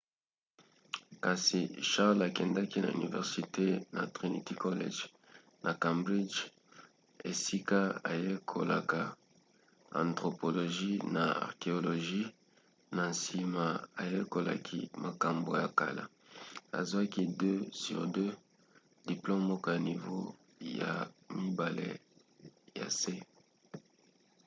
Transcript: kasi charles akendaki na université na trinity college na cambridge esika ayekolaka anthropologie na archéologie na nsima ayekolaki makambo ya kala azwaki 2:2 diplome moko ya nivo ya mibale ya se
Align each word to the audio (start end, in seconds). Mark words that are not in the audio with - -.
kasi 1.23 1.59
charles 1.91 2.25
akendaki 2.27 2.77
na 2.81 2.89
université 3.05 3.67
na 3.95 4.03
trinity 4.15 4.53
college 4.65 4.99
na 5.63 5.71
cambridge 5.83 6.37
esika 7.31 7.79
ayekolaka 8.11 9.01
anthropologie 10.03 10.97
na 11.15 11.23
archéologie 11.47 12.27
na 12.95 13.03
nsima 13.13 13.65
ayekolaki 14.03 14.79
makambo 15.05 15.51
ya 15.61 15.69
kala 15.79 16.03
azwaki 16.79 17.23
2:2 17.25 18.17
diplome 19.11 19.43
moko 19.49 19.65
ya 19.75 19.79
nivo 19.89 20.19
ya 20.79 20.91
mibale 21.41 21.89
ya 22.79 22.87
se 22.99 23.13